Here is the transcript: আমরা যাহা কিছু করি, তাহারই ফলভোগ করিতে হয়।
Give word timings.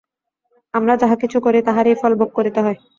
আমরা 0.73 0.93
যাহা 1.01 1.15
কিছু 1.23 1.37
করি, 1.45 1.59
তাহারই 1.67 1.99
ফলভোগ 2.01 2.29
করিতে 2.37 2.59
হয়। 2.65 2.77